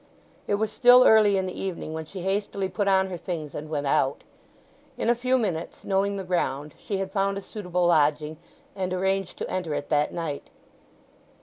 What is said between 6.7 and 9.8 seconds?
she had found a suitable lodging, and arranged to enter